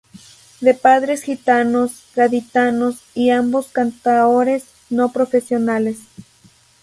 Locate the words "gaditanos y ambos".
2.15-3.67